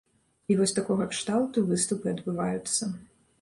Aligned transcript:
І 0.53 0.55
вось 0.61 0.71
такога 0.79 1.05
кшталту 1.11 1.63
выступы 1.73 2.05
адбываюцца. 2.17 2.83